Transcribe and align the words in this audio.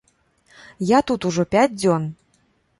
Я 0.97 1.03
тут 1.13 1.29
ужо 1.31 1.47
пяць 1.55 1.77
дзён. 1.79 2.11